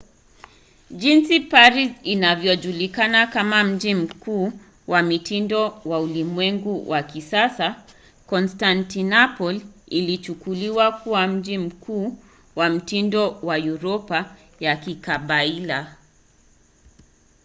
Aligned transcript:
jinsi 1.01 1.39
paris 1.39 1.91
inavyojulikana 2.03 3.27
kama 3.27 3.63
mji 3.63 3.95
mkuu 3.95 4.51
wa 4.87 5.01
mitindo 5.03 5.81
wa 5.85 5.99
ulimwengu 5.99 6.89
wa 6.89 7.03
kisasa 7.03 7.83
konstantinople 8.27 9.61
ilichukuliwa 9.87 10.91
kuwa 10.91 11.27
mji 11.27 11.57
mkuu 11.57 12.17
wa 12.55 12.69
mitindo 12.69 13.29
wa 13.41 13.57
uropa 13.57 14.37
ya 14.59 14.75
kikabaila 14.75 15.95